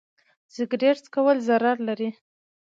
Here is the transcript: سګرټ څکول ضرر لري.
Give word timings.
سګرټ 0.53 0.97
څکول 1.05 1.37
ضرر 1.47 1.77
لري. 1.87 2.09